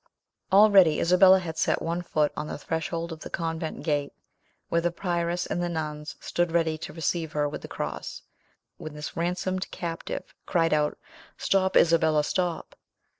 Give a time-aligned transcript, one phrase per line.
[0.51, 4.11] Already Isabella had set one foot on the threshold of the convent gate,
[4.67, 8.23] where the prioress and the nuns stood ready to receive her with the cross,
[8.77, 10.97] when this ransomed captive cried out,
[11.37, 12.75] "Stop, Isabella, stop!"